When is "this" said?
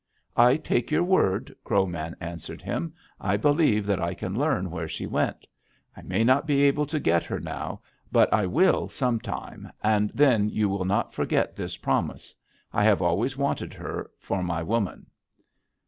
11.55-11.77